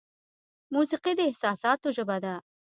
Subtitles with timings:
[0.73, 2.35] موسیقي د احساساتو ژبه ده.